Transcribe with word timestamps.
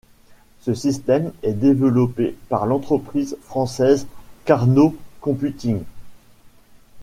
Ce 0.61 0.73
système 0.73 1.31
est 1.43 1.53
développé 1.53 2.35
par 2.49 2.65
l’entreprise 2.65 3.37
française 3.43 4.07
Qarnot 4.45 4.95
computing. 5.19 5.83